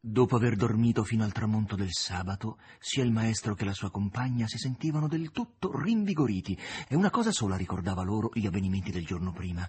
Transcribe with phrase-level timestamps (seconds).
[0.00, 4.46] Dopo aver dormito fino al tramonto del sabato, sia il maestro che la sua compagna
[4.46, 9.32] si sentivano del tutto rinvigoriti e una cosa sola ricordava loro gli avvenimenti del giorno
[9.32, 9.68] prima.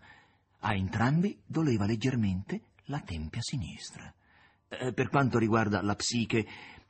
[0.60, 4.14] A entrambi doleva leggermente la tempia sinistra.
[4.68, 6.48] Eh, per quanto riguarda la psiche,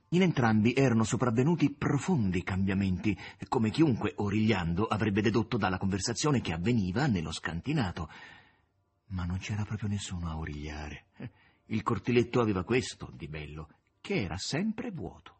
[0.09, 3.17] in entrambi erano sopravvenuti profondi cambiamenti,
[3.47, 8.09] come chiunque, origliando, avrebbe dedotto dalla conversazione che avveniva nello scantinato.
[9.11, 11.05] Ma non c'era proprio nessuno a origliare.
[11.71, 13.69] Il cortiletto aveva questo di bello,
[14.01, 15.37] che era sempre vuoto.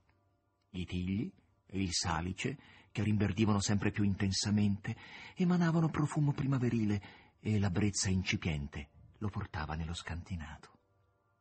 [0.71, 1.31] I tigli
[1.65, 2.57] e il salice,
[2.91, 4.95] che rinverdivano sempre più intensamente,
[5.35, 7.01] emanavano profumo primaverile
[7.39, 10.77] e la brezza incipiente lo portava nello scantinato.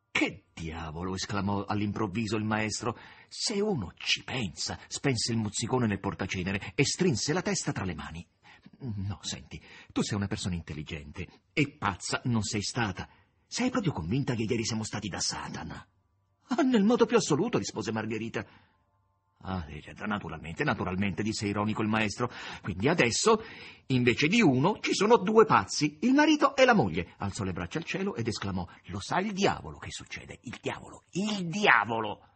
[0.09, 1.13] Che diavolo!
[1.13, 2.97] esclamò all'improvviso il maestro.
[3.27, 7.93] Se uno ci pensa, spense il mozzicone nel portacenere e strinse la testa tra le
[7.93, 8.27] mani.
[8.79, 13.07] No, senti, tu sei una persona intelligente e pazza non sei stata.
[13.51, 15.83] Sei proprio convinta che ieri siamo stati da Satana?
[16.49, 18.45] Ah, nel modo più assoluto, rispose Margherita.
[19.39, 19.65] Ah,
[20.05, 22.29] naturalmente, naturalmente, disse ironico il maestro.
[22.61, 23.41] Quindi adesso,
[23.87, 27.15] invece di uno, ci sono due pazzi, il marito e la moglie.
[27.17, 30.37] Alzò le braccia al cielo ed esclamò: Lo sa il diavolo che succede?
[30.43, 32.27] Il diavolo, il diavolo!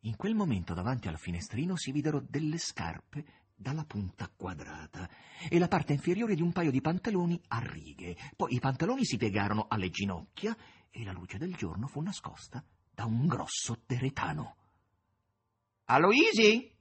[0.00, 3.24] In quel momento davanti al finestrino si videro delle scarpe
[3.60, 5.06] dalla punta quadrata
[5.48, 8.16] e la parte inferiore di un paio di pantaloni a righe.
[8.34, 10.56] Poi i pantaloni si piegarono alle ginocchia
[10.90, 14.56] e la luce del giorno fu nascosta da un grosso teretano.
[15.84, 16.72] Aloisi?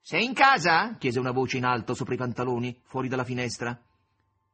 [0.00, 0.94] Sei in casa?
[0.96, 3.76] chiese una voce in alto sopra i pantaloni, fuori dalla finestra.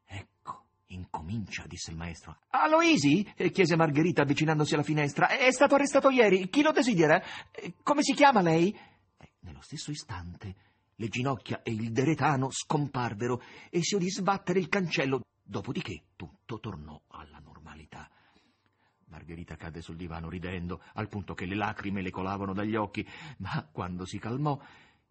[0.07, 2.39] Ecco, incomincia, disse il maestro.
[2.49, 3.31] Aloisi?
[3.53, 5.29] chiese Margherita avvicinandosi alla finestra.
[5.29, 6.49] È stato arrestato ieri.
[6.49, 7.23] Chi lo desidera?
[7.83, 8.75] Come si chiama lei?
[9.41, 10.68] Nello stesso istante
[11.01, 17.01] le ginocchia e il deretano scomparvero e si udì sbattere il cancello, dopodiché tutto tornò
[17.09, 18.11] alla normalità.
[19.07, 23.07] Margherita cadde sul divano ridendo, al punto che le lacrime le colavano dagli occhi,
[23.39, 24.61] ma quando si calmò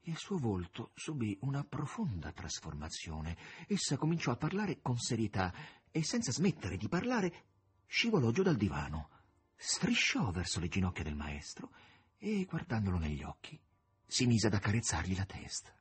[0.02, 3.38] il suo volto subì una profonda trasformazione.
[3.68, 5.54] Essa cominciò a parlare con serietà
[5.90, 7.46] e senza smettere di parlare
[7.86, 9.10] scivolò giù dal divano,
[9.56, 11.72] strisciò verso le ginocchia del maestro
[12.18, 13.60] e, guardandolo negli occhi,
[14.08, 15.76] si mise ad accarezzargli la testa.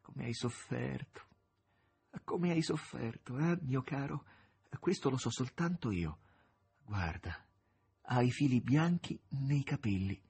[0.00, 1.26] Come hai sofferto,
[2.24, 4.24] come hai sofferto, eh, mio caro?
[4.80, 6.18] Questo lo so soltanto io.
[6.82, 7.46] Guarda,
[8.02, 10.20] ha i fili bianchi nei capelli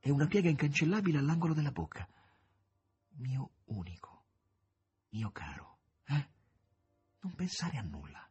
[0.00, 2.08] e una piega incancellabile all'angolo della bocca.
[3.16, 4.24] Mio unico,
[5.10, 6.28] mio caro, eh?
[7.20, 8.26] Non pensare a nulla.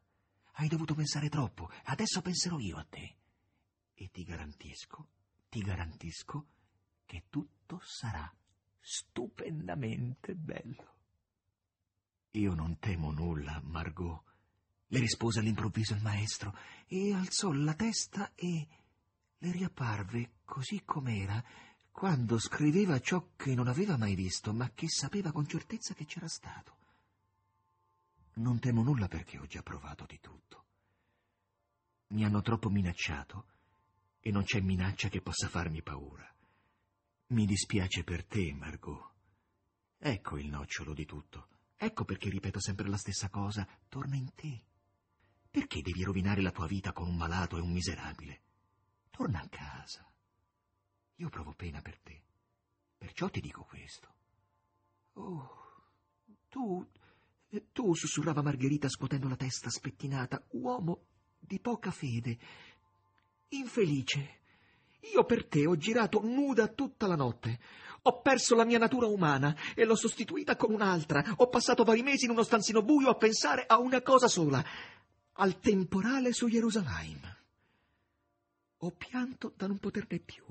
[0.53, 3.17] Hai dovuto pensare troppo, adesso penserò io a te.
[3.93, 5.09] E ti garantisco,
[5.49, 6.47] ti garantisco
[7.05, 8.31] che tutto sarà
[8.79, 10.95] stupendamente bello.
[12.31, 14.23] Io non temo nulla, Margot,
[14.87, 16.55] le rispose all'improvviso il maestro,
[16.87, 18.67] e alzò la testa e
[19.39, 21.43] le riapparve così com'era
[21.91, 26.27] quando scriveva ciò che non aveva mai visto, ma che sapeva con certezza che c'era
[26.27, 26.75] stato.
[28.35, 30.65] Non temo nulla perché ho già provato di tutto.
[32.09, 33.47] Mi hanno troppo minacciato
[34.19, 36.31] e non c'è minaccia che possa farmi paura.
[37.29, 39.11] Mi dispiace per te, Margot.
[39.97, 41.49] Ecco il nocciolo di tutto.
[41.75, 43.67] Ecco perché ripeto sempre la stessa cosa.
[43.89, 44.63] Torna in te.
[45.51, 48.41] Perché devi rovinare la tua vita con un malato e un miserabile?
[49.09, 50.09] Torna a casa.
[51.15, 52.23] Io provo pena per te.
[52.97, 54.15] Perciò ti dico questo.
[55.13, 55.49] Oh,
[56.47, 56.89] tu,
[57.73, 61.07] tu, sussurrava Margherita scuotendo la testa spettinata, uomo
[61.39, 62.37] di poca fede,
[63.49, 64.36] infelice,
[65.13, 67.59] io per te ho girato nuda tutta la notte.
[68.03, 71.33] Ho perso la mia natura umana e l'ho sostituita con un'altra.
[71.37, 74.63] Ho passato vari mesi in uno stanzino buio a pensare a una cosa sola,
[75.33, 77.35] al temporale su Gerusalemme.
[78.77, 80.45] Ho pianto da non poterne più.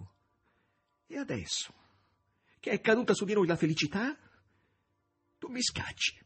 [1.06, 1.72] E adesso,
[2.60, 4.14] che è caduta su di noi la felicità,
[5.38, 6.20] tu mi scacci.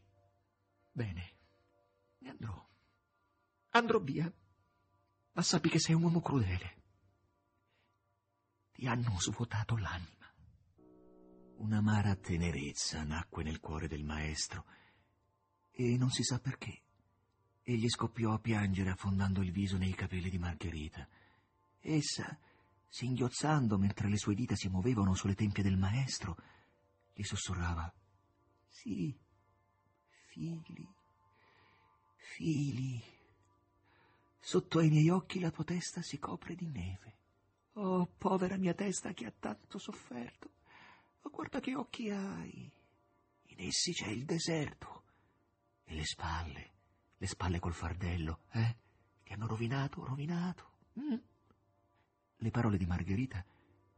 [0.91, 1.35] Bene,
[2.17, 2.67] ne andrò.
[3.69, 4.29] Andrò via.
[5.33, 6.80] Ma sappi che sei un uomo crudele
[8.81, 10.33] ti hanno svuotato l'anima.
[11.57, 14.65] Un'amara tenerezza nacque nel cuore del maestro
[15.69, 16.81] e non si sa perché.
[17.61, 21.07] Egli scoppiò a piangere affondando il viso nei capelli di Margherita.
[21.79, 22.39] Essa,
[22.87, 26.35] singhiozzando mentre le sue dita si muovevano sulle tempie del maestro,
[27.13, 27.93] gli sussurrava
[28.67, 29.15] Sì,
[30.25, 30.87] figli,
[32.15, 32.99] figli.
[34.39, 37.19] Sotto ai miei occhi la tua testa si copre di neve.
[37.73, 40.49] Oh, povera mia testa che ha tanto sofferto.
[41.21, 42.71] Ma guarda che occhi hai.
[43.47, 45.03] In essi c'è il deserto.
[45.83, 46.71] E le spalle,
[47.17, 48.77] le spalle col fardello, eh?
[49.23, 50.71] Ti hanno rovinato, rovinato.
[50.99, 51.15] Mm?
[52.37, 53.45] Le parole di Margherita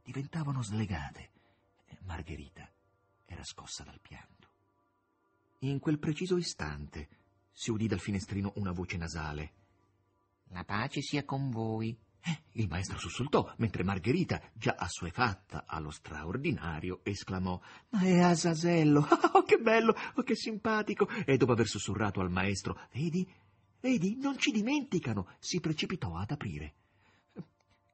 [0.02, 1.30] diventavano slegate.
[2.04, 2.70] Margherita
[3.24, 4.48] era scossa dal pianto.
[5.60, 7.08] In quel preciso istante
[7.50, 9.52] si udì dal finestrino una voce nasale.
[10.48, 11.96] La pace sia con voi.
[12.26, 17.60] Eh, il maestro sussultò, mentre Margherita, già assuefatta allo straordinario, esclamò
[17.90, 19.06] Ma è Asasello!
[19.34, 19.94] Oh, che bello!
[20.14, 21.06] Oh, che simpatico!
[21.26, 23.28] E dopo aver sussurrato al maestro Vedi,
[23.80, 26.74] vedi, non ci dimenticano, si precipitò ad aprire.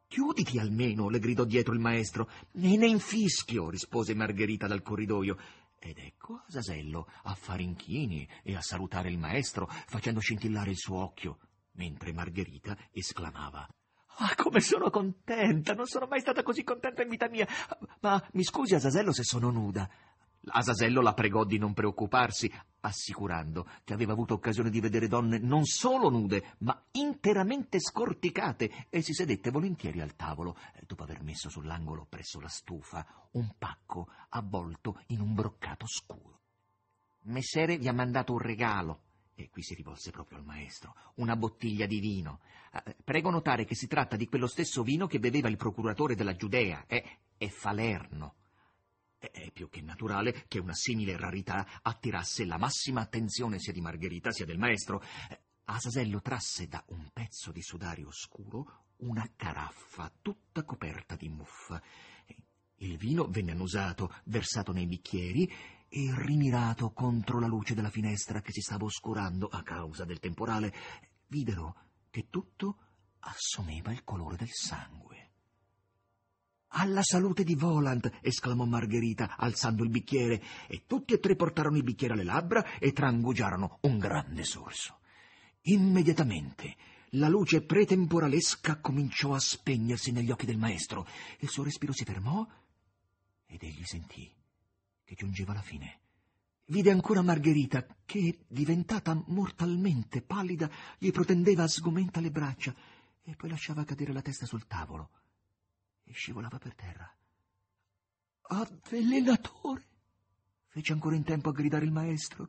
[0.06, 2.29] Chiuditi almeno, le gridò dietro il maestro.
[2.53, 5.38] E ne infischio, rispose Margherita dal corridoio.
[5.79, 10.99] Ed ecco Asasello a fare inchini e a salutare il maestro, facendo scintillare il suo
[10.99, 11.38] occhio,
[11.73, 13.67] mentre Margherita esclamava
[14.16, 15.74] Ah, come sono contenta!
[15.74, 17.46] Non sono mai stata così contenta in vita mia.
[18.00, 19.88] Ma mi scusi, Asasello, se sono nuda.
[20.42, 25.64] Asasello la pregò di non preoccuparsi, assicurando che aveva avuto occasione di vedere donne non
[25.66, 31.50] solo nude, ma interamente scorticate, e si sedette volentieri al tavolo, eh, dopo aver messo
[31.50, 36.40] sull'angolo presso la stufa un pacco avvolto in un broccato scuro.
[37.24, 39.00] Messere vi ha mandato un regalo,
[39.42, 42.40] e qui si rivolse proprio al maestro, una bottiglia di vino.
[42.72, 46.37] Eh, prego notare che si tratta di quello stesso vino che beveva il procuratore della
[46.37, 47.02] Giudea, è,
[47.37, 48.34] è Falerno.
[49.19, 54.31] È più che naturale che una simile rarità attirasse la massima attenzione sia di Margherita
[54.31, 55.02] sia del maestro.
[55.64, 61.82] Asasello trasse da un pezzo di sudario scuro una caraffa tutta coperta di muffa.
[62.76, 65.52] Il vino venne annusato, versato nei bicchieri
[65.92, 70.72] e rimirato contro la luce della finestra che si stava oscurando a causa del temporale.
[71.26, 71.75] Videro
[72.10, 72.76] che tutto
[73.19, 75.08] assumeva il colore del sangue.
[76.75, 78.08] Alla salute di Volant!
[78.22, 82.93] esclamò Margherita, alzando il bicchiere, e tutti e tre portarono il bicchiere alle labbra e
[82.93, 85.00] trangugiarono un grande sorso.
[85.62, 86.76] Immediatamente
[87.14, 91.04] la luce pretemporalesca cominciò a spegnersi negli occhi del maestro,
[91.40, 92.46] il suo respiro si fermò
[93.46, 94.32] ed egli sentì
[95.10, 95.98] che giungeva la fine.
[96.66, 102.72] Vide ancora Margherita che, diventata mortalmente pallida, gli protendeva sgomenta le braccia
[103.20, 105.10] e poi lasciava cadere la testa sul tavolo
[106.04, 107.12] e scivolava per terra.
[108.42, 109.88] Avvelenatore!
[110.68, 112.48] fece ancora in tempo a gridare il maestro.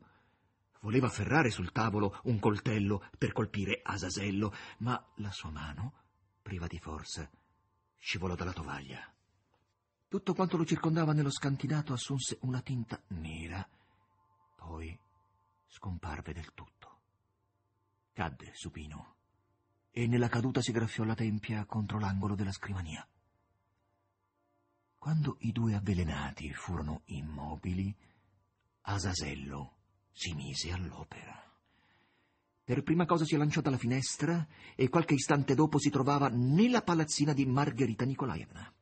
[0.81, 5.93] Voleva afferrare sul tavolo un coltello per colpire Asasello, ma la sua mano,
[6.43, 7.27] priva di forza,
[7.97, 9.11] scivolò dalla tovaglia.
[10.11, 13.65] Tutto quanto lo circondava nello scantinato assunse una tinta nera,
[14.57, 14.99] poi
[15.67, 16.99] scomparve del tutto.
[18.11, 19.15] Cadde supino
[19.89, 23.07] e nella caduta si graffiò la tempia contro l'angolo della scrivania.
[24.97, 27.95] Quando i due avvelenati furono immobili,
[28.81, 29.75] Asasello
[30.11, 31.41] si mise all'opera.
[32.65, 37.31] Per prima cosa si lanciò dalla finestra e qualche istante dopo si trovava nella palazzina
[37.31, 38.73] di Margherita Nikolaevna.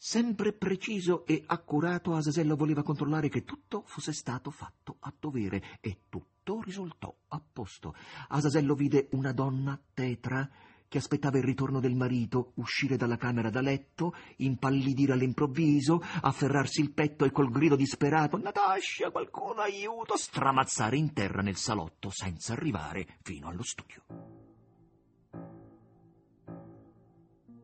[0.00, 6.02] Sempre preciso e accurato, Asasello voleva controllare che tutto fosse stato fatto a dovere e
[6.08, 7.96] tutto risultò a posto.
[8.28, 10.48] Asasello vide una donna tetra
[10.86, 16.92] che aspettava il ritorno del marito, uscire dalla camera da letto, impallidire all'improvviso, afferrarsi il
[16.92, 23.18] petto e col grido disperato Natascia, qualcuno aiuto, stramazzare in terra nel salotto senza arrivare
[23.22, 24.04] fino allo studio.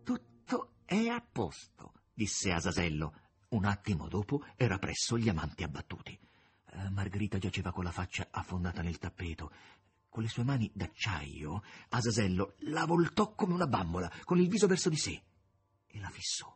[0.03, 3.21] Tutto è a posto, disse Asasello.
[3.49, 6.19] Un attimo dopo era presso gli amanti abbattuti.
[6.71, 9.53] Eh, Margherita giaceva con la faccia affondata nel tappeto.
[10.09, 14.89] Con le sue mani d'acciaio, Asasello la voltò come una bambola, con il viso verso
[14.89, 15.23] di sé,
[15.87, 16.53] e la fissò.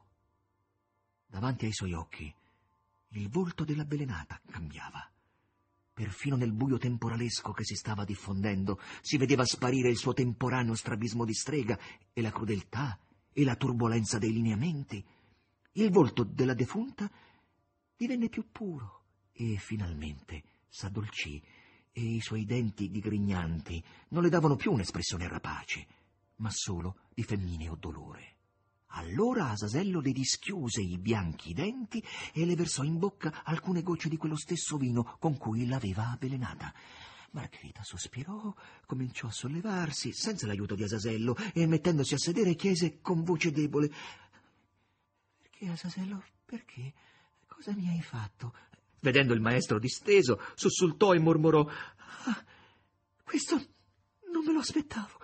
[1.27, 2.33] Davanti ai suoi occhi,
[3.13, 5.11] il volto dell'avvelenata cambiava.
[5.93, 11.25] Perfino nel buio temporalesco che si stava diffondendo si vedeva sparire il suo temporaneo strabismo
[11.25, 11.77] di strega
[12.13, 12.99] e la crudeltà
[13.33, 15.05] e la turbolenza dei lineamenti.
[15.79, 17.09] Il volto della defunta
[17.97, 21.41] divenne più puro e finalmente s'addolcì
[21.93, 25.87] e i suoi denti digrignanti non le davano più un'espressione rapace,
[26.39, 28.39] ma solo di femmineo dolore.
[28.87, 34.17] Allora Asasello le dischiuse i bianchi denti e le versò in bocca alcune gocce di
[34.17, 36.75] quello stesso vino con cui l'aveva avvelenata.
[37.31, 38.53] Margherita sospirò,
[38.87, 43.93] cominciò a sollevarsi, senza l'aiuto di Asasello, e mettendosi a sedere chiese con voce debole
[45.59, 46.93] Perché, Asasello, perché?
[47.49, 48.55] Cosa mi hai fatto?
[49.01, 52.45] Vedendo il maestro disteso, sussultò e mormorò ah,
[53.25, 53.57] Questo
[54.33, 55.19] non me lo aspettavo.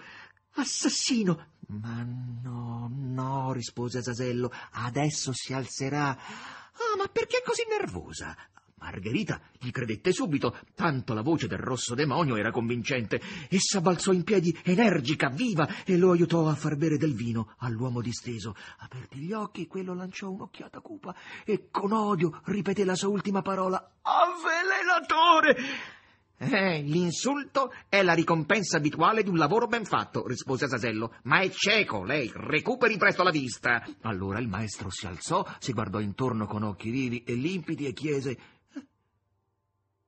[0.55, 1.53] Assassino!
[1.69, 6.09] Ma no, no, rispose Asasello, adesso si alzerà.
[6.09, 8.37] Ah, ma perché così nervosa?
[8.85, 13.19] Margherita gli credette subito, tanto la voce del rosso demonio era convincente.
[13.49, 18.03] Essa balzò in piedi, energica, viva, e lo aiutò a far bere del vino all'uomo
[18.03, 18.55] disteso.
[18.81, 21.14] Aperti gli occhi, quello lanciò un'occhiata cupa
[21.47, 23.93] e con odio ripeté la sua ultima parola.
[24.03, 26.03] Avvelenatore!
[26.37, 31.14] Eh, l'insulto è la ricompensa abituale di un lavoro ben fatto, rispose Asasello.
[31.23, 33.87] Ma è cieco, lei, recuperi presto la vista.
[34.03, 38.37] Allora il maestro si alzò, si guardò intorno con occhi vivi e limpidi e chiese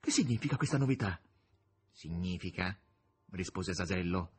[0.06, 1.20] che significa questa novità?
[1.90, 2.78] Significa,
[3.30, 4.30] rispose Sasello,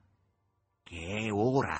[0.81, 1.77] che è ora.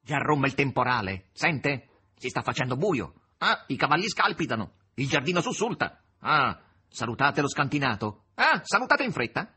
[0.00, 1.88] Già romba il temporale, sente?
[2.14, 3.32] Si sta facendo buio.
[3.38, 6.04] Ah, i cavalli scalpitano, il giardino sussulta.
[6.20, 6.56] Ah,
[6.86, 8.26] salutate lo scantinato.
[8.34, 9.52] Ah, salutate in fretta.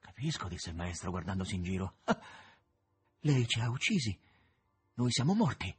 [0.00, 2.00] Capisco, disse il maestro guardandosi in giro.
[3.20, 4.14] lei ci ha uccisi.
[4.96, 5.74] Noi siamo morti.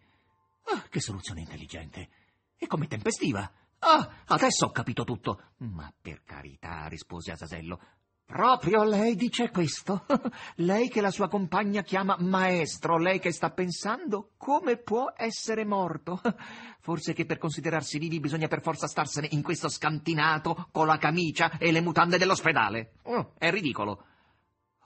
[0.74, 2.10] Ah, che soluzione intelligente.
[2.58, 3.48] E come tempestiva.
[3.80, 5.42] Ah, adesso ho capito tutto.
[5.58, 7.80] Ma per carità, rispose Asasello.
[8.26, 10.04] Proprio lei dice questo?
[10.58, 16.20] lei che la sua compagna chiama maestro, lei che sta pensando come può essere morto?
[16.82, 21.58] Forse che per considerarsi vivi bisogna per forza starsene in questo scantinato con la camicia
[21.60, 22.94] e le mutande dell'ospedale.
[23.04, 24.06] Oh, è ridicolo.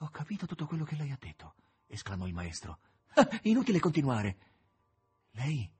[0.00, 1.54] Ho capito tutto quello che lei ha detto,
[1.86, 2.78] esclamò il maestro.
[3.44, 4.36] Inutile continuare.
[5.30, 5.70] Lei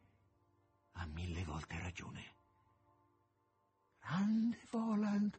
[0.93, 2.37] ha mille volte ragione.
[4.11, 5.39] Grande Voland.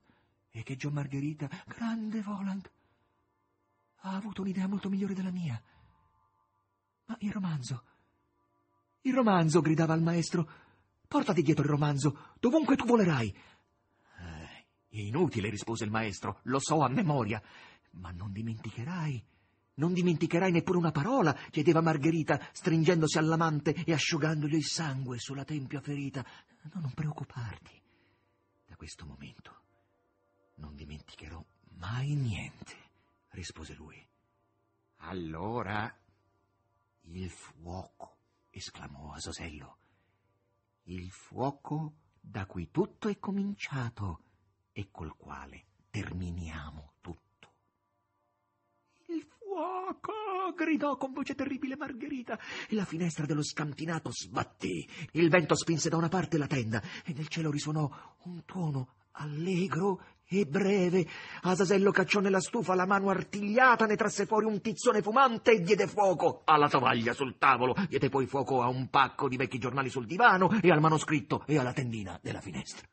[0.50, 2.72] E che Margherita, grande Voland,
[4.04, 5.62] ha avuto un'idea molto migliore della mia.
[7.08, 7.84] Ma il romanzo.
[9.02, 10.50] Il romanzo, gridava il maestro.
[11.06, 13.28] Portati dietro il romanzo, dovunque tu volerai.
[13.28, 17.42] Eh, inutile, rispose il maestro, lo so a memoria.
[17.92, 19.22] Ma non dimenticherai.
[19.76, 25.82] Non dimenticherai neppure una parola, chiedeva Margherita, stringendosi all'amante e asciugandogli il sangue sulla tempia
[25.82, 26.26] ferita.
[26.74, 27.81] No, non preoccuparti
[28.82, 29.62] questo momento
[30.56, 31.46] non dimenticherò
[31.78, 32.76] mai niente,
[33.30, 34.04] rispose lui.
[35.02, 35.96] Allora
[37.02, 38.18] il fuoco,
[38.50, 39.78] esclamò Asosello.
[40.86, 44.24] Il fuoco da cui tutto è cominciato
[44.72, 46.91] e col quale terminiamo
[49.52, 50.54] fuoco!
[50.56, 52.40] gridò con voce terribile Margherita
[52.70, 54.86] e la finestra dello scantinato sbatté.
[55.12, 57.90] Il vento spinse da una parte la tenda e nel cielo risuonò
[58.24, 61.06] un tuono allegro e breve.
[61.42, 65.88] Asasello cacciò nella stufa la mano artigliata, ne trasse fuori un tizzone fumante e diede
[65.88, 67.76] fuoco alla tovaglia sul tavolo.
[67.90, 71.58] Diede poi fuoco a un pacco di vecchi giornali sul divano e al manoscritto e
[71.58, 72.88] alla tendina della finestra.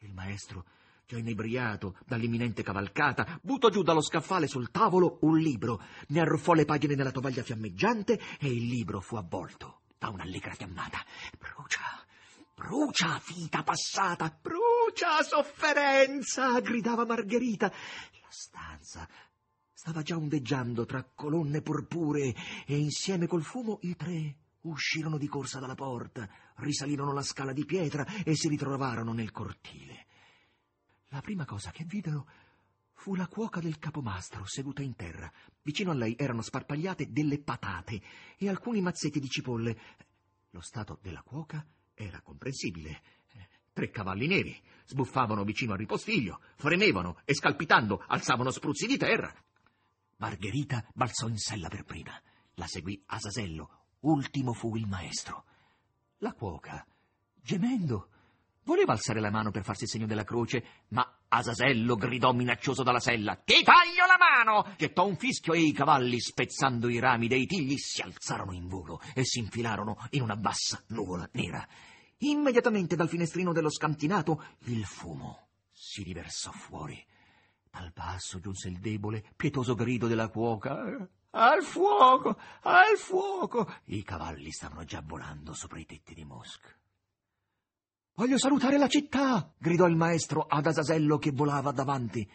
[0.00, 0.64] Il maestro
[1.08, 6.66] già inebriato dall'imminente cavalcata, buttò giù dallo scaffale sul tavolo un libro, ne arruffò le
[6.66, 10.98] pagine nella tovaglia fiammeggiante e il libro fu avvolto da un'allegra fiammata.
[11.38, 12.04] Brucia,
[12.54, 17.68] brucia, vita passata, brucia, sofferenza, gridava Margherita.
[17.68, 19.08] La stanza
[19.72, 22.34] stava già ondeggiando tra colonne purpuree
[22.66, 27.64] e insieme col fumo i tre uscirono di corsa dalla porta, risalirono la scala di
[27.64, 30.07] pietra e si ritrovarono nel cortile.
[31.08, 32.26] La prima cosa che videro
[32.92, 35.30] fu la cuoca del capomastro seduta in terra.
[35.62, 38.02] Vicino a lei erano sparpagliate delle patate
[38.36, 39.80] e alcuni mazzetti di cipolle.
[40.50, 43.02] Lo stato della cuoca era comprensibile.
[43.72, 49.32] Tre cavalli neri sbuffavano vicino al ripostiglio, fremevano e scalpitando alzavano spruzzi di terra.
[50.16, 52.20] Margherita balzò in sella per prima.
[52.54, 53.84] La seguì Asasello.
[54.00, 55.44] Ultimo fu il maestro.
[56.18, 56.84] La cuoca,
[57.34, 58.10] gemendo,
[58.68, 63.00] Voleva alzare la mano per farsi il segno della croce, ma Asasello gridò minaccioso dalla
[63.00, 64.74] sella: Ti taglio la mano!
[64.76, 69.00] Gettò un fischio e i cavalli, spezzando i rami dei tigli, si alzarono in volo
[69.14, 71.66] e si infilarono in una bassa nuvola nera.
[72.18, 77.02] Immediatamente dal finestrino dello scantinato il fumo si riversò fuori.
[77.70, 81.08] Dal basso giunse il debole, pietoso grido della cuoca.
[81.30, 82.38] Al fuoco!
[82.64, 83.72] Al fuoco!
[83.84, 86.77] I cavalli stavano già volando sopra i tetti di Mosca.
[88.18, 89.54] Voglio salutare la città!
[89.56, 92.28] gridò il maestro ad Asasello che volava davanti.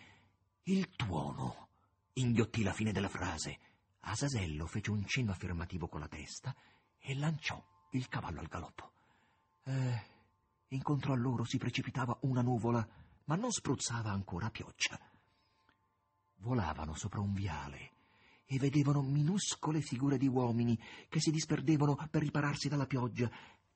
[0.63, 1.67] Il tuono
[2.13, 3.59] inghiottì la fine della frase.
[3.99, 6.55] Asasello fece un cenno affermativo con la testa
[6.97, 7.61] e lanciò
[7.91, 8.91] il cavallo al galoppo.
[9.65, 10.03] Eh,
[10.69, 12.87] incontro a loro si precipitava una nuvola,
[13.25, 14.97] ma non spruzzava ancora pioggia.
[16.35, 17.91] Volavano sopra un viale
[18.45, 23.29] e vedevano minuscole figure di uomini che si disperdevano per ripararsi dalla pioggia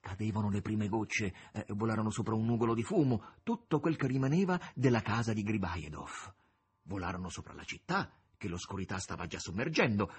[0.07, 4.57] Cadevano le prime gocce, eh, volarono sopra un nugolo di fumo, tutto quel che rimaneva
[4.73, 6.33] della casa di Gribajedov.
[6.83, 10.09] Volarono sopra la città, che l'oscurità stava già sommergendo,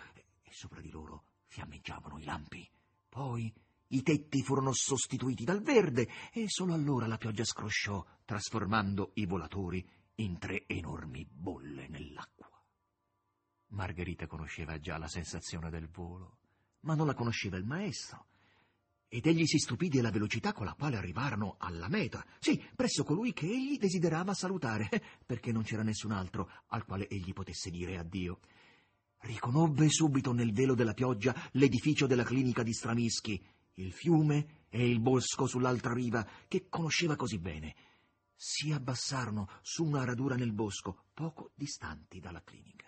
[0.43, 2.71] e sopra di loro fiammeggiavano i lampi.
[3.09, 3.51] Poi
[3.91, 9.87] I tetti furono sostituiti dal verde e solo allora la pioggia scrosciò, trasformando i volatori
[10.17, 12.51] in tre enormi bolle nell'acqua.
[13.69, 16.37] Margherita conosceva già la sensazione del volo,
[16.81, 18.27] ma non la conosceva il maestro.
[19.11, 23.33] Ed egli si stupì della velocità con la quale arrivarono alla meta, sì, presso colui
[23.33, 24.89] che egli desiderava salutare,
[25.25, 28.41] perché non c'era nessun altro al quale egli potesse dire addio.
[29.21, 33.43] Riconobbe subito nel velo della pioggia l'edificio della clinica di Stramischi,
[33.75, 37.75] il fiume e il bosco sull'altra riva che conosceva così bene.
[38.37, 42.88] Si abbassarono su una radura nel bosco, poco distanti dalla clinica.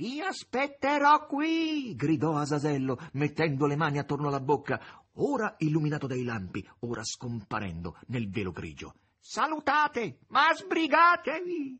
[0.00, 1.94] Vi aspetterò qui!
[1.94, 4.80] gridò Asasello, mettendo le mani attorno alla bocca,
[5.16, 8.94] ora illuminato dai lampi, ora scomparendo nel velo grigio.
[9.18, 11.78] Salutate, ma sbrigatevi!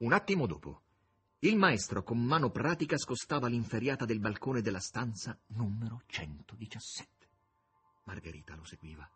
[0.00, 0.82] Un attimo dopo,
[1.38, 7.28] il maestro con mano pratica scostava l'inferiata del balcone della stanza numero 117.
[8.04, 9.10] Margherita lo seguiva.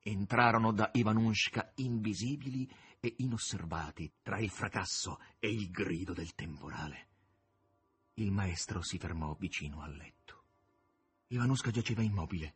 [0.00, 2.66] Entrarono da Ivanushka invisibili
[3.00, 7.08] e inosservati tra il fracasso e il grido del temporale.
[8.14, 10.44] Il maestro si fermò vicino al letto.
[11.28, 12.54] Ivanushka giaceva immobile,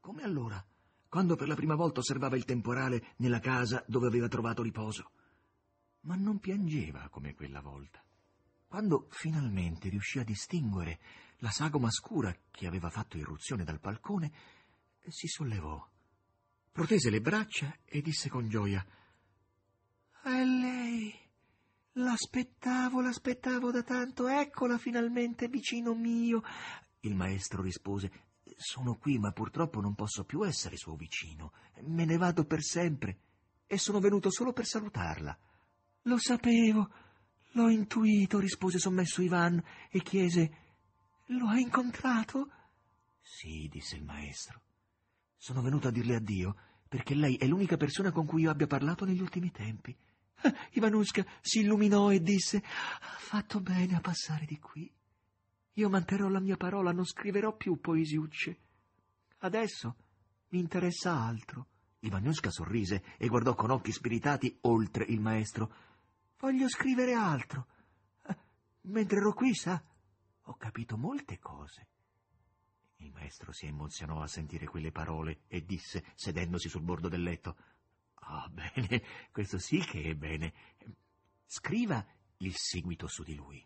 [0.00, 0.64] come allora,
[1.08, 5.10] quando per la prima volta osservava il temporale nella casa dove aveva trovato riposo.
[6.02, 8.02] Ma non piangeva come quella volta.
[8.66, 10.98] Quando finalmente riuscì a distinguere
[11.38, 14.32] la sagoma scura che aveva fatto irruzione dal balcone,
[15.08, 15.86] si sollevò,
[16.70, 18.84] protese le braccia e disse con gioia
[20.30, 21.14] è lei.
[21.96, 24.28] L'aspettavo, l'aspettavo da tanto.
[24.28, 26.42] Eccola finalmente vicino mio.
[27.00, 28.10] Il maestro rispose
[28.56, 31.52] Sono qui, ma purtroppo non posso più essere suo vicino.
[31.82, 33.18] Me ne vado per sempre
[33.66, 35.36] e sono venuto solo per salutarla.
[36.02, 36.90] Lo sapevo,
[37.52, 40.58] l'ho intuito, rispose sommesso Ivan e chiese
[41.26, 42.50] Lo ha incontrato?
[43.20, 44.60] Sì, disse il maestro.
[45.36, 46.56] Sono venuto a dirle addio
[46.88, 49.96] perché lei è l'unica persona con cui io abbia parlato negli ultimi tempi.
[50.72, 54.92] Ivanushka si illuminò e disse Ha fatto bene a passare di qui.
[55.74, 58.58] Io manterrò la mia parola, non scriverò più poesiucce.
[59.38, 59.96] Adesso
[60.48, 61.66] mi interessa altro.
[62.00, 65.72] Ivanushka sorrise e guardò con occhi spiritati oltre il maestro.
[66.38, 67.66] Voglio scrivere altro.
[68.26, 68.36] Eh,
[68.82, 69.82] mentre ero qui, sa,
[70.42, 71.86] ho capito molte cose.
[72.96, 77.56] Il maestro si emozionò a sentire quelle parole e disse, sedendosi sul bordo del letto,
[78.32, 80.54] Ah, bene, questo sì che è bene.
[81.44, 82.04] Scriva
[82.38, 83.64] il seguito su di lui.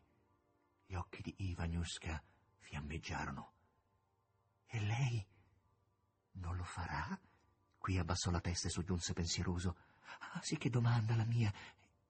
[0.85, 2.21] Gli occhi di Ivanuska
[2.59, 3.53] fiammeggiarono.
[4.67, 5.25] E lei
[6.33, 7.19] non lo farà?
[7.79, 9.77] Qui abbassò la testa e soggiunse pensieroso.
[10.19, 11.53] Ah, sì che domanda la mia.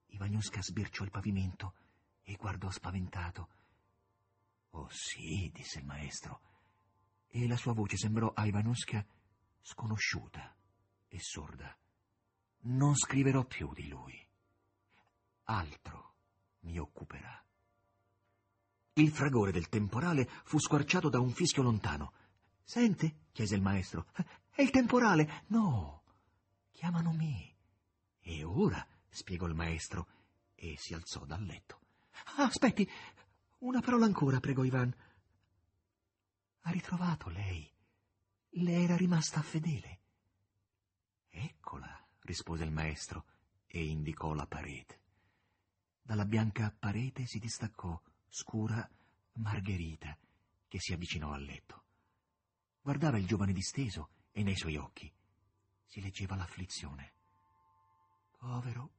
[0.07, 1.75] Ivanuska sbirciò il pavimento
[2.23, 3.49] e guardò spaventato.
[4.71, 6.41] Oh sì, disse il maestro.
[7.27, 9.05] E la sua voce sembrò a Ivanuska
[9.61, 10.57] sconosciuta
[11.07, 11.77] e sorda.
[12.69, 14.15] Non scriverò più di lui.
[15.45, 16.15] Altro
[16.61, 17.45] mi occuperà.
[18.95, 22.13] Il fragore del temporale fu squarciato da un fischio lontano.
[22.65, 23.27] Sente?
[23.31, 24.07] chiese il maestro.
[24.51, 25.45] È il temporale.
[25.49, 26.03] No,
[26.73, 27.55] chiamano me.
[28.21, 28.85] E ora?
[29.09, 30.09] spiegò il maestro
[30.55, 31.81] e si alzò dal letto.
[32.37, 32.89] Ah, aspetti,
[33.59, 34.93] una parola ancora, pregò Ivan.
[36.63, 37.71] Ha ritrovato lei.
[38.49, 40.01] Le era rimasta fedele.
[41.29, 43.25] Eccola rispose il maestro
[43.67, 45.01] e indicò la parete.
[46.03, 48.89] Dalla bianca parete si distaccò, scura,
[49.35, 50.17] Margherita,
[50.69, 51.85] che si avvicinò al letto.
[52.83, 55.11] Guardava il giovane disteso e nei suoi occhi
[55.87, 57.13] si leggeva l'afflizione.
[58.37, 58.91] Povero,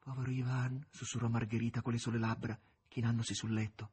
[0.00, 3.90] povero Ivan, sussurrò Margherita con le sole labbra, chinandosi sul letto.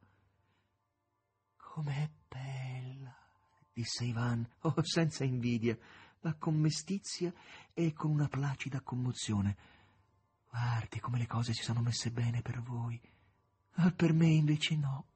[1.56, 3.16] Com'è bella,
[3.72, 5.78] disse Ivan, oh, senza invidia
[6.22, 7.32] ma con mestizia
[7.72, 9.56] e con una placida commozione.
[10.48, 13.00] Guardi come le cose si sono messe bene per voi.
[13.76, 15.06] Ah, per me invece no.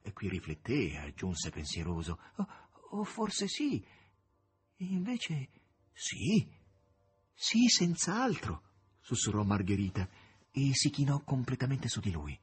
[0.00, 2.18] E qui rifletté e aggiunse pensieroso.
[2.36, 3.84] O, oh, oh, forse sì.
[4.76, 5.48] E invece
[5.92, 6.50] sì.
[7.34, 8.62] Sì, senz'altro,
[9.00, 10.08] sussurrò Margherita
[10.50, 12.38] e si chinò completamente su di lui.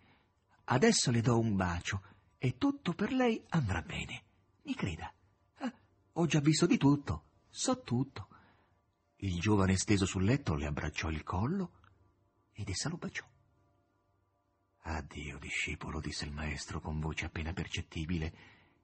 [0.66, 2.02] Adesso le do un bacio
[2.38, 4.24] e tutto per lei andrà bene.
[4.64, 5.12] Mi creda.
[5.58, 5.74] Ah,
[6.14, 7.25] ho già visto di tutto.
[7.58, 8.28] So tutto.
[9.16, 11.72] Il giovane steso sul letto le abbracciò il collo
[12.52, 13.26] ed essa lo baciò.
[14.80, 18.34] Addio, discepolo, disse il maestro con voce appena percettibile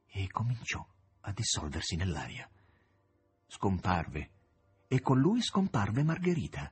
[0.08, 0.88] e cominciò
[1.20, 2.50] a dissolversi nell'aria.
[3.46, 4.32] Scomparve
[4.88, 6.72] e con lui scomparve Margherita.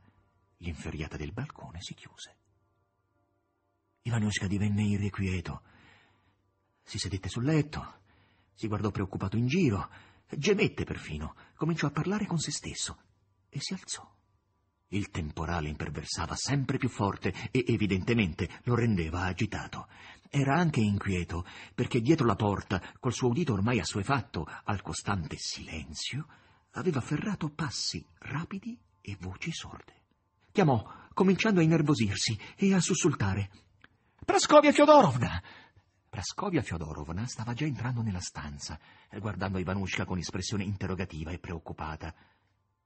[0.60, 2.38] L'inferriata del balcone si chiuse.
[4.04, 5.64] Ivanushka divenne irrequieto.
[6.82, 8.00] Si sedette sul letto,
[8.54, 12.98] si guardò preoccupato in giro, gemette perfino, cominciò a parlare con se stesso
[13.50, 14.08] e si alzò.
[14.92, 19.88] Il temporale imperversava sempre più forte e evidentemente lo rendeva agitato.
[20.30, 26.28] Era anche inquieto perché dietro la porta, col suo udito ormai assuefatto al costante silenzio,
[26.72, 29.94] aveva afferrato passi rapidi e voci sorde.
[30.52, 33.50] Chiamò, cominciando a innervosirsi e a sussultare.
[34.26, 35.42] Praskovia Fiodorovna!
[36.10, 38.80] Praskovia Fiodorovna stava già entrando nella stanza,
[39.20, 42.14] guardando Ivanushka con espressione interrogativa e preoccupata.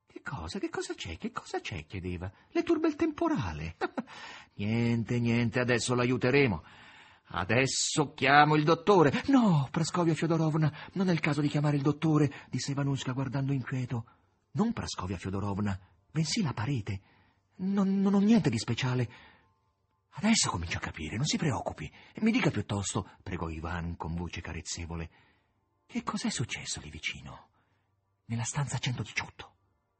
[0.05, 0.59] Che cosa?
[0.59, 1.17] Che cosa c'è?
[1.17, 1.85] Che cosa c'è?
[1.85, 2.29] chiedeva.
[2.49, 3.77] Le turbe il temporale.
[4.55, 6.63] niente, niente, adesso l'aiuteremo.
[7.35, 9.23] Adesso chiamo il dottore.
[9.27, 14.05] No, Praskovia Fiodorovna, non è il caso di chiamare il dottore, disse Ivanushka guardando inquieto.
[14.51, 15.79] Non Praskovia Fiodorovna,
[16.11, 17.01] bensì la parete.
[17.55, 19.09] Non, non ho niente di speciale.
[20.15, 21.91] Adesso comincio a capire, non si preoccupi.
[22.21, 25.09] Mi dica piuttosto, pregò Ivan con voce carezzevole,
[25.85, 27.49] che cos'è successo lì vicino?
[28.25, 29.51] Nella stanza 118.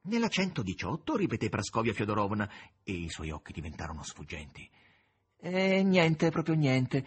[0.03, 2.49] Nella 118, ripeté Praskovia Fiodorovna,
[2.83, 4.69] e i suoi occhi diventarono sfuggenti.
[5.37, 7.05] Eh, niente, proprio niente.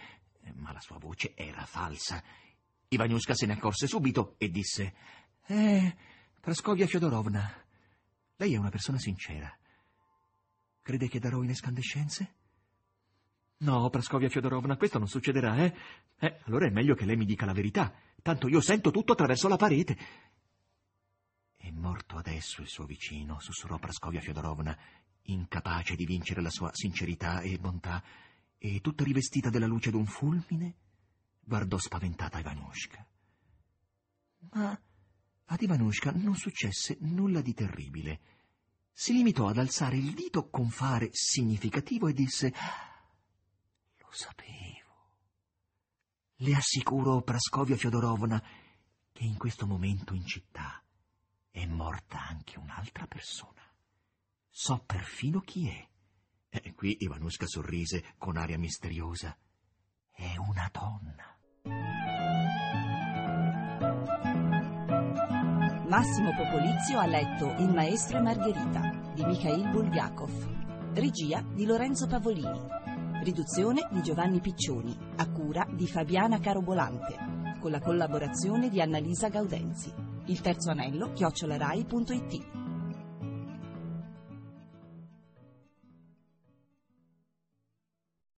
[0.55, 2.23] Ma la sua voce era falsa.
[2.89, 4.93] Ivaniuska se ne accorse subito e disse:
[5.45, 5.95] Eh,
[6.39, 7.65] Praskovia Fiodorovna,
[8.37, 9.53] lei è una persona sincera.
[10.81, 12.35] Crede che darò in escandescenze?
[13.59, 15.73] No, Praskovia Fiodorovna, questo non succederà, eh?
[16.19, 17.91] Eh, allora è meglio che lei mi dica la verità.
[18.21, 19.97] Tanto io sento tutto attraverso la parete.
[21.55, 24.77] È morto adesso il suo vicino, sussurrò Praskovia Fiodorovna,
[25.23, 28.03] incapace di vincere la sua sincerità e bontà,
[28.59, 30.75] e tutta rivestita della luce d'un fulmine,
[31.39, 33.07] guardò spaventata Ivanushka.
[34.51, 34.79] Ma
[35.45, 38.19] ad Ivanushka non successe nulla di terribile.
[38.91, 42.53] Si limitò ad alzare il dito con fare significativo e disse
[44.07, 44.85] lo sapevo.
[46.37, 48.41] Le assicuro, Praskovia Fiodorovna,
[49.11, 50.81] che in questo momento in città
[51.49, 53.61] è morta anche un'altra persona.
[54.49, 55.87] So perfino chi è.
[56.49, 59.37] E qui Ivanushka sorrise con aria misteriosa.
[60.11, 61.35] È una donna.
[65.87, 70.93] Massimo Popolizio ha letto Il maestro e Margherita di Mikhail Bulgakov.
[70.93, 72.86] Regia di Lorenzo Pavolini.
[73.27, 79.93] Riduzione di Giovanni Piccioni, a cura di Fabiana Carobolante, con la collaborazione di Annalisa Gaudenzi.
[80.27, 82.56] Il terzo anello, chiocciolarai.it.